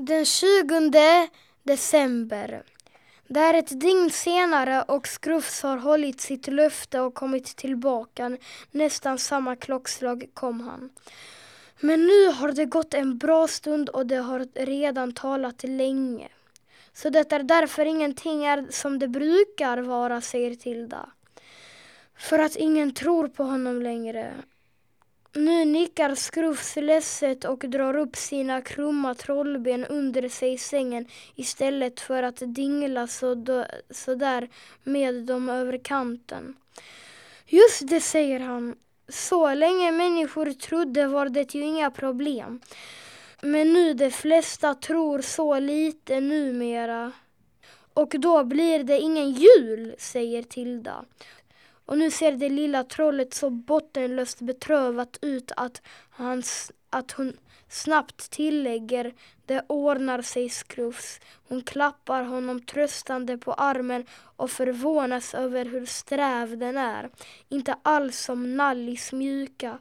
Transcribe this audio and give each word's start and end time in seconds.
Den 0.00 0.24
20 0.24 1.28
december. 1.62 2.62
Det 3.28 3.40
är 3.40 3.54
ett 3.54 3.80
dygn 3.80 4.10
senare 4.10 4.82
och 4.82 5.08
Skrufs 5.08 5.62
har 5.62 5.76
hållit 5.76 6.20
sitt 6.20 6.46
löfte 6.46 7.00
och 7.00 7.14
kommit 7.14 7.56
tillbaka. 7.56 8.36
Nästan 8.70 9.18
samma 9.18 9.56
klockslag 9.56 10.28
kom 10.34 10.60
han. 10.60 10.90
Men 11.80 12.06
nu 12.06 12.26
har 12.26 12.52
det 12.52 12.64
gått 12.64 12.94
en 12.94 13.18
bra 13.18 13.48
stund 13.48 13.88
och 13.88 14.06
det 14.06 14.16
har 14.16 14.46
redan 14.54 15.12
talat 15.12 15.62
länge. 15.62 16.28
Så 16.92 17.10
det 17.10 17.32
är 17.32 17.42
därför 17.42 17.84
ingenting 17.84 18.44
är 18.44 18.66
som 18.70 18.98
det 18.98 19.08
brukar 19.08 19.78
vara, 19.78 20.20
säger 20.20 20.54
Tilda. 20.54 21.08
För 22.16 22.38
att 22.38 22.56
ingen 22.56 22.94
tror 22.94 23.28
på 23.28 23.44
honom 23.44 23.82
längre. 23.82 24.34
Nu 25.38 25.64
nickar 25.64 26.14
Skrufs 26.14 26.76
ledset 26.76 27.44
och 27.44 27.58
drar 27.58 27.96
upp 27.96 28.16
sina 28.16 28.62
krumma 28.62 29.14
trollben 29.14 29.84
under 29.84 30.28
sig 30.28 30.52
i 30.52 30.58
sängen 30.58 31.06
istället 31.34 32.00
för 32.00 32.22
att 32.22 32.42
dingla 32.46 33.06
så, 33.06 33.44
så 33.90 34.14
där 34.14 34.48
med 34.84 35.14
dem 35.14 35.48
över 35.48 35.78
kanten. 35.78 36.56
Just 37.46 37.88
det, 37.88 38.00
säger 38.00 38.40
han. 38.40 38.76
Så 39.08 39.54
länge 39.54 39.92
människor 39.92 40.52
trodde 40.52 41.06
var 41.06 41.28
det 41.28 41.54
ju 41.54 41.60
inga 41.60 41.90
problem. 41.90 42.60
Men 43.42 43.72
nu 43.72 43.94
de 43.94 44.10
flesta 44.10 44.74
tror 44.74 45.20
så 45.20 45.58
lite 45.58 46.20
numera. 46.20 47.12
Och 47.94 48.14
då 48.18 48.44
blir 48.44 48.84
det 48.84 48.98
ingen 48.98 49.30
jul, 49.30 49.94
säger 49.98 50.42
Tilda. 50.42 51.04
Och 51.88 51.98
nu 51.98 52.10
ser 52.10 52.32
det 52.32 52.48
lilla 52.48 52.84
trollet 52.84 53.34
så 53.34 53.50
bottenlöst 53.50 54.40
betrövat 54.40 55.18
ut 55.22 55.52
att, 55.56 55.82
han, 56.10 56.42
att 56.90 57.12
hon 57.12 57.36
snabbt 57.68 58.30
tillägger 58.30 59.14
det 59.46 59.64
ordnar 59.66 60.22
sig 60.22 60.48
skrufs. 60.48 61.20
Hon 61.48 61.62
klappar 61.62 62.22
honom 62.22 62.60
tröstande 62.60 63.38
på 63.38 63.52
armen 63.52 64.06
och 64.36 64.50
förvånas 64.50 65.34
över 65.34 65.64
hur 65.64 65.86
sträv 65.86 66.58
den 66.58 66.76
är. 66.76 67.10
Inte 67.48 67.76
alls 67.82 68.18
som 68.18 68.56
Nallis 68.56 69.12
mjuka. 69.12 69.78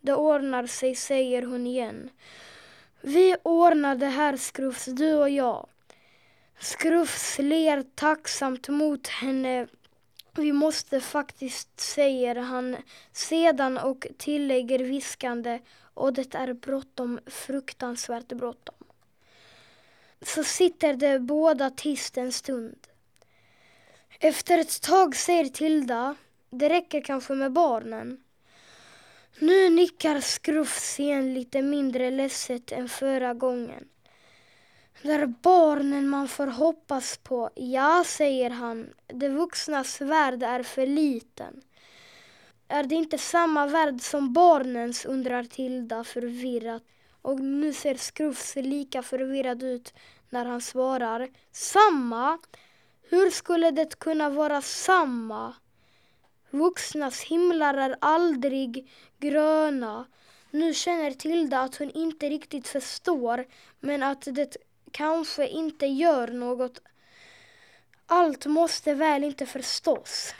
Det 0.00 0.14
ordnar 0.14 0.66
sig, 0.66 0.94
säger 0.94 1.42
hon 1.42 1.66
igen. 1.66 2.10
Vi 3.00 3.36
ordnar 3.42 3.96
det 3.96 4.06
här 4.06 4.36
Skrufs, 4.36 4.84
du 4.84 5.14
och 5.14 5.30
jag. 5.30 5.66
Skrufs 6.60 7.38
ler 7.38 7.84
tacksamt 7.94 8.68
mot 8.68 9.08
henne 9.08 9.66
vi 10.38 10.52
måste 10.52 11.00
faktiskt, 11.00 11.80
säger 11.80 12.34
han 12.34 12.76
sedan 13.12 13.78
och 13.78 14.06
tillägger 14.18 14.78
viskande 14.78 15.58
och 15.94 16.12
det 16.12 16.34
är 16.34 16.52
bråttom, 16.52 17.20
fruktansvärt 17.26 18.28
bråttom. 18.28 18.74
Så 20.22 20.44
sitter 20.44 20.94
de 20.94 21.18
båda 21.18 21.70
tyst 21.70 22.18
en 22.18 22.32
stund. 22.32 22.86
Efter 24.20 24.58
ett 24.58 24.82
tag 24.82 25.16
säger 25.16 25.44
Tilda, 25.44 26.16
det 26.50 26.68
räcker 26.68 27.00
kanske 27.00 27.34
med 27.34 27.52
barnen. 27.52 28.24
Nu 29.38 29.70
nickar 29.70 30.20
Skrufs 30.20 31.00
igen 31.00 31.34
lite 31.34 31.62
mindre 31.62 32.10
ledset 32.10 32.72
än 32.72 32.88
förra 32.88 33.34
gången. 33.34 33.88
Det 35.02 35.12
är 35.12 35.26
barnen 35.26 36.08
man 36.08 36.28
får 36.28 36.46
hoppas 36.46 37.16
på. 37.16 37.50
Ja, 37.54 38.04
säger 38.06 38.50
han. 38.50 38.94
De 39.06 39.28
vuxnas 39.28 40.00
värld 40.00 40.42
är 40.42 40.62
för 40.62 40.86
liten. 40.86 41.62
Är 42.68 42.84
det 42.84 42.94
inte 42.94 43.18
samma 43.18 43.66
värld 43.66 44.00
som 44.00 44.32
barnens, 44.32 45.04
undrar 45.04 45.44
Tilda 45.44 46.04
förvirrat. 46.04 46.82
Och 47.22 47.40
nu 47.40 47.72
ser 47.72 47.94
Skrufs 47.94 48.56
lika 48.56 49.02
förvirrad 49.02 49.62
ut 49.62 49.94
när 50.30 50.44
han 50.44 50.60
svarar. 50.60 51.28
Samma? 51.52 52.38
Hur 53.08 53.30
skulle 53.30 53.70
det 53.70 53.98
kunna 53.98 54.30
vara 54.30 54.62
samma? 54.62 55.54
Vuxnas 56.50 57.20
himlar 57.20 57.74
är 57.74 57.96
aldrig 58.00 58.90
gröna. 59.18 60.06
Nu 60.50 60.74
känner 60.74 61.10
Tilda 61.10 61.60
att 61.60 61.76
hon 61.76 61.90
inte 61.90 62.28
riktigt 62.28 62.68
förstår, 62.68 63.46
men 63.80 64.02
att 64.02 64.28
det 64.30 64.56
kanske 64.94 65.48
inte 65.48 65.86
gör 65.86 66.28
något. 66.28 66.80
Allt 68.06 68.46
måste 68.46 68.94
väl 68.94 69.24
inte 69.24 69.46
förstås. 69.46 70.34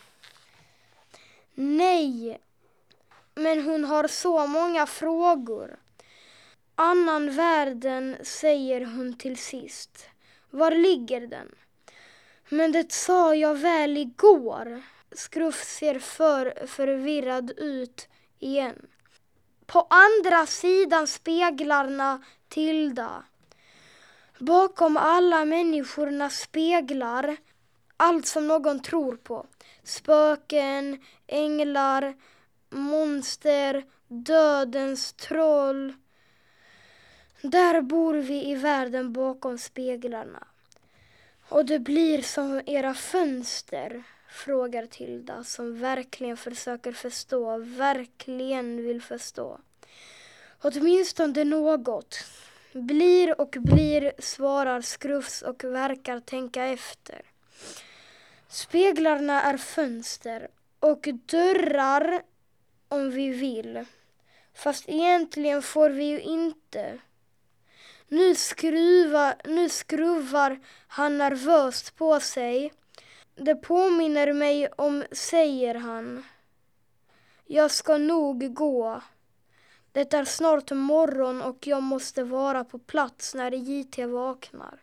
Nej, 1.55 2.41
men 3.35 3.63
hon 3.63 3.85
har 3.85 4.09
så 4.09 4.47
många 4.47 4.87
frågor. 4.87 5.77
Annan 6.75 7.37
världen, 7.37 8.17
säger 8.23 8.81
hon 8.85 9.19
till 9.19 9.37
sist. 9.37 10.07
Var 10.51 10.71
ligger 10.71 11.27
den? 11.27 11.55
Men 12.49 12.73
det 12.73 12.93
sa 12.93 13.35
jag 13.35 13.55
väl 13.55 13.97
igår. 13.97 14.83
Skruff 15.13 15.65
ser 15.65 15.99
för 15.99 16.67
förvirrad 16.67 17.51
ut 17.51 18.09
igen. 18.39 18.87
På 19.67 19.87
andra 19.91 20.47
sidan 20.47 21.07
speglarna, 21.07 22.25
Tilda. 22.49 23.25
Bakom 24.39 24.97
alla 24.97 25.45
människorna 25.45 26.31
speglar 26.31 27.37
allt 27.97 28.27
som 28.27 28.47
någon 28.47 28.83
tror 28.83 29.17
på. 29.17 29.47
Spöken, 29.83 31.03
änglar, 31.27 32.15
monster, 32.71 33.85
dödens 34.09 35.13
troll. 35.13 35.93
Där 37.43 37.81
bor 37.81 38.15
vi 38.15 38.51
i 38.51 38.55
världen 38.55 39.13
bakom 39.13 39.59
speglarna. 39.59 40.47
Och 41.49 41.65
det 41.65 41.79
blir 41.79 42.23
som 42.23 42.61
era 42.67 42.95
fönster, 42.95 44.03
frågar 44.29 44.87
Tilda 44.87 45.45
som 45.45 45.79
verkligen 45.79 46.37
försöker 46.37 46.93
förstå, 46.93 47.59
verkligen 47.59 48.85
vill 48.85 49.03
förstå. 49.03 49.59
Åtminstone 50.63 51.45
något. 51.45 52.19
Blir 52.75 53.41
och 53.41 53.57
blir, 53.61 54.13
svarar 54.19 54.81
Skrufs 54.81 55.43
och 55.43 55.65
verkar 55.65 56.21
tänka 56.21 56.65
efter. 56.65 57.23
Speglarna 58.49 59.43
är 59.43 59.57
fönster 59.57 60.49
och 60.81 61.09
dörrar 61.27 62.23
om 62.89 63.11
vi 63.11 63.29
vill. 63.29 63.85
Fast 64.55 64.89
egentligen 64.89 65.63
får 65.63 65.91
vi 65.91 66.05
ju 66.05 66.21
inte. 66.21 66.99
Nu, 68.09 68.35
skruva, 68.35 69.35
nu 69.45 69.69
skruvar 69.69 70.61
han 70.87 71.19
nervöst 71.19 71.97
på 71.97 72.21
sig. 72.21 72.73
Det 73.35 73.55
påminner 73.55 74.33
mig 74.33 74.69
om, 74.69 75.05
säger 75.13 75.75
han. 75.75 76.25
Jag 77.47 77.71
ska 77.71 77.99
nog 77.99 78.55
gå. 78.55 79.01
Det 79.95 80.15
är 80.15 80.25
snart 80.25 80.71
morgon 80.71 81.43
och 81.43 81.67
jag 81.67 81.83
måste 81.83 82.25
vara 82.25 82.65
på 82.65 82.79
plats 82.79 83.35
när 83.35 83.53
JT 83.53 83.99
vaknar. 83.99 84.79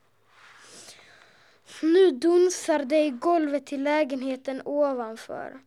Nu 1.81 2.11
dunsar 2.11 2.79
det 2.79 3.05
i 3.05 3.09
golvet 3.09 3.73
i 3.73 3.77
lägenheten 3.77 4.61
ovanför. 4.65 5.59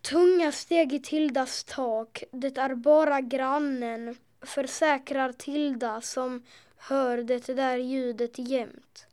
Tunga 0.00 0.52
steg 0.52 0.92
i 0.92 1.00
Tildas 1.00 1.64
tak. 1.64 2.24
Det 2.30 2.58
är 2.58 2.74
bara 2.74 3.20
grannen, 3.20 4.16
försäkrar 4.42 5.32
Tilda 5.32 6.00
som 6.00 6.42
hör 6.76 7.18
det 7.18 7.46
där 7.46 7.76
ljudet 7.76 8.38
jämt. 8.38 9.06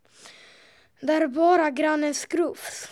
Det 0.99 1.13
är 1.13 1.27
bara 1.27 1.69
grannen 1.69 2.13
Skrufs. 2.13 2.89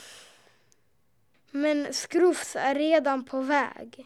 Men 1.52 1.94
Skrufs 1.94 2.56
är 2.56 2.76
redan 2.76 3.26
på 3.26 3.42
väg. 3.42 4.06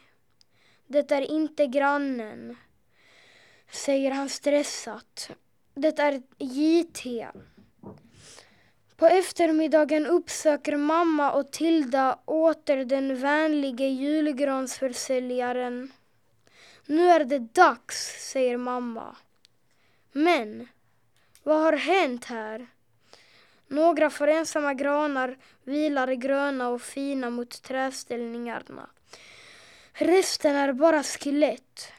Det 0.92 1.12
är 1.12 1.22
inte 1.22 1.68
grannen, 1.68 2.58
säger 3.72 4.12
han 4.12 4.30
stressat. 4.30 5.30
Det 5.74 6.00
är 6.00 6.22
JT. 6.38 7.28
På 8.96 9.06
eftermiddagen 9.06 10.06
uppsöker 10.06 10.78
mamma 10.78 11.32
och 11.32 11.52
Tilda 11.52 12.20
åter 12.26 12.86
den 12.86 13.22
vänlige 13.22 13.88
julgransförsäljaren. 13.88 15.92
Nu 16.86 17.10
är 17.10 17.24
det 17.24 17.40
dags, 17.40 18.30
säger 18.32 18.58
mamma. 18.58 19.16
Men, 20.12 20.68
vad 21.44 21.62
har 21.62 21.74
hänt 21.74 22.26
här? 22.26 22.68
Några 23.68 24.10
får 24.10 24.28
ensamma 24.28 24.74
granar 24.74 25.38
vilar 25.64 26.12
gröna 26.12 26.70
och 26.70 26.82
fina 26.82 27.30
mot 27.30 27.62
träställningarna. 27.62 28.90
Resten 30.02 30.56
är 30.56 30.74
bara 30.74 31.04
skelett. 31.04 31.92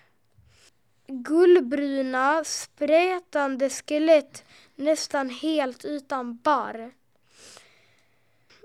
gullbruna, 1.06 2.44
sprätande 2.44 3.70
skelett 3.70 4.44
nästan 4.74 5.30
helt 5.30 5.84
utan 5.84 6.36
barr. 6.36 6.90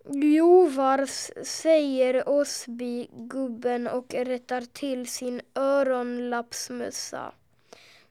Jovar, 0.05 1.05
säger 1.43 2.29
Osby-gubben 2.29 3.87
och 3.87 4.13
rättar 4.13 4.61
till 4.61 5.07
sin 5.07 5.41
öronlappsmössa. 5.55 7.31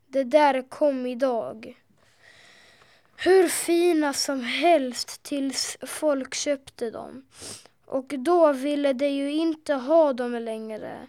Det 0.06 0.24
där 0.24 0.68
kom 0.68 1.06
idag. 1.06 1.82
Hur 3.16 3.48
fina 3.48 4.12
som 4.12 4.40
helst 4.40 5.22
tills 5.22 5.76
folk 5.80 6.34
köpte 6.34 6.90
dem. 6.90 7.24
Och 7.94 8.14
då 8.18 8.52
ville 8.52 8.92
de 8.92 9.08
ju 9.08 9.32
inte 9.32 9.74
ha 9.74 10.12
dem 10.12 10.32
längre. 10.32 11.06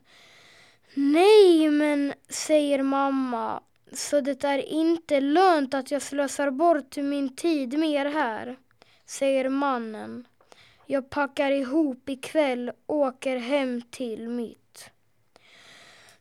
Nej, 0.93 1.69
men 1.69 2.13
säger 2.29 2.83
mamma, 2.83 3.61
så 3.91 4.21
det 4.21 4.43
är 4.43 4.57
inte 4.57 5.21
lönt 5.21 5.73
att 5.73 5.91
jag 5.91 6.01
slösar 6.01 6.51
bort 6.51 6.97
min 6.97 7.35
tid 7.35 7.79
mer 7.79 8.05
här, 8.05 8.57
säger 9.05 9.49
mannen. 9.49 10.27
Jag 10.85 11.09
packar 11.09 11.51
ihop 11.51 12.09
ikväll, 12.09 12.71
åker 12.87 13.37
hem 13.37 13.81
till 13.81 14.29
mitt. 14.29 14.89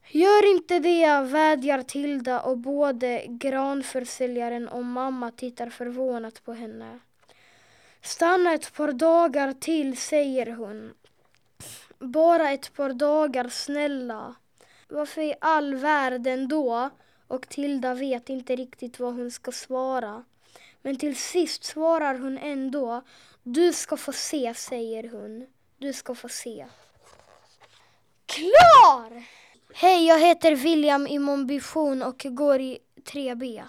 Gör 0.08 0.50
inte 0.50 0.78
det, 0.78 1.20
vädjar 1.20 1.82
Tilda 1.82 2.40
och 2.40 2.58
både 2.58 3.24
granförsäljaren 3.28 4.68
och 4.68 4.84
mamma 4.84 5.30
tittar 5.30 5.70
förvånat 5.70 6.44
på 6.44 6.52
henne. 6.52 6.98
Stanna 8.04 8.54
ett 8.54 8.72
par 8.74 8.92
dagar 8.92 9.52
till, 9.52 9.96
säger 9.96 10.46
hon. 10.46 10.94
Bara 11.98 12.50
ett 12.50 12.74
par 12.74 12.92
dagar, 12.92 13.48
snälla. 13.48 14.34
Varför 14.88 15.22
i 15.22 15.34
all 15.40 15.74
världen 15.74 16.48
då? 16.48 16.90
Och 17.28 17.48
Tilda 17.48 17.94
vet 17.94 18.28
inte 18.28 18.56
riktigt 18.56 19.00
vad 19.00 19.14
hon 19.14 19.30
ska 19.30 19.52
svara. 19.52 20.24
Men 20.82 20.96
till 20.96 21.16
sist 21.16 21.64
svarar 21.64 22.18
hon 22.18 22.38
ändå. 22.38 23.02
Du 23.42 23.72
ska 23.72 23.96
få 23.96 24.12
se, 24.12 24.54
säger 24.54 25.10
hon. 25.10 25.46
Du 25.78 25.92
ska 25.92 26.14
få 26.14 26.28
se. 26.28 26.66
Klar! 28.26 29.24
Hej, 29.74 30.06
jag 30.06 30.20
heter 30.20 30.56
William 30.56 31.06
i 31.06 31.18
Monbition 31.18 32.02
och 32.02 32.26
går 32.30 32.60
i 32.60 32.78
3B. 33.04 33.64